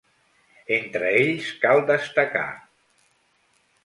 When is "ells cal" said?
1.19-1.81